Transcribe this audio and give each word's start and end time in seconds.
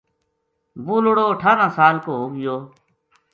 وہ 0.85 0.95
لُڑو 1.03 1.25
اٹھارہ 1.31 1.65
سال 1.77 1.95
کو 2.05 2.11
ہو 2.19 2.25
گیو 2.35 2.55